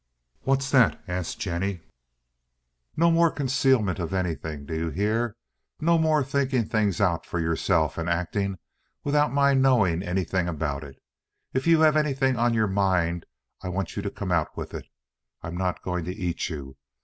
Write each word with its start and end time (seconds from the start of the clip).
"What's 0.41 0.71
that?" 0.71 0.99
asked 1.07 1.39
Jennie. 1.39 1.81
"No 2.97 3.11
more 3.11 3.29
concealment 3.29 3.99
of 3.99 4.15
anything, 4.15 4.65
do 4.65 4.73
you 4.73 4.89
hear? 4.89 5.35
No 5.79 5.99
more 5.99 6.23
thinking 6.23 6.65
things 6.65 6.99
out 6.99 7.23
for 7.23 7.39
yourself, 7.39 7.99
and 7.99 8.09
acting 8.09 8.57
without 9.03 9.31
my 9.31 9.53
knowing 9.53 10.01
anything 10.01 10.47
about 10.47 10.83
it. 10.83 10.99
If 11.53 11.67
you 11.67 11.81
have 11.81 11.95
anything 11.95 12.35
on 12.35 12.55
your 12.55 12.65
mind, 12.67 13.27
I 13.61 13.69
want 13.69 13.95
you 13.95 14.01
to 14.01 14.09
come 14.09 14.31
out 14.31 14.57
with 14.57 14.73
it. 14.73 14.87
I'm 15.43 15.55
not 15.55 15.83
going 15.83 16.05
to 16.05 16.15
eat 16.15 16.49
you! 16.49 16.77